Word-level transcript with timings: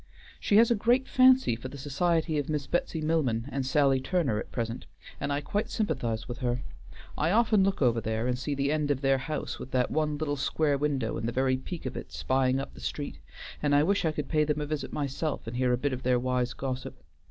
She 0.39 0.57
has 0.57 0.71
a 0.71 0.75
great 0.75 1.07
fancy 1.07 1.55
for 1.55 1.67
the 1.67 1.77
society 1.77 2.39
of 2.39 2.49
Miss 2.49 2.65
Betsy 2.65 3.01
Milman 3.01 3.45
and 3.51 3.63
Sally 3.63 4.01
Turner 4.01 4.39
at 4.39 4.51
present, 4.51 4.87
and 5.19 5.31
I 5.31 5.41
quite 5.41 5.69
sympathize 5.69 6.27
with 6.27 6.39
her. 6.39 6.63
I 7.15 7.29
often 7.29 7.63
look 7.63 7.83
over 7.83 8.01
there 8.01 8.25
and 8.25 8.35
see 8.35 8.55
the 8.55 8.71
end 8.71 8.89
of 8.89 9.01
their 9.01 9.19
house 9.19 9.59
with 9.59 9.69
that 9.73 9.91
one 9.91 10.17
little 10.17 10.37
square 10.37 10.79
window 10.79 11.17
in 11.17 11.27
the 11.27 11.31
very 11.31 11.55
peak 11.57 11.85
of 11.85 11.95
it 11.95 12.11
spying 12.11 12.59
up 12.59 12.73
the 12.73 12.79
street, 12.81 13.19
and 13.61 13.79
wish 13.85 14.03
I 14.03 14.11
could 14.11 14.27
pay 14.27 14.43
them 14.43 14.59
a 14.59 14.65
visit 14.65 14.91
myself 14.91 15.45
and 15.45 15.55
hear 15.55 15.71
a 15.71 15.77
bit 15.77 15.93
of 15.93 16.01
their 16.01 16.17
wise 16.17 16.53
gossip. 16.53 16.99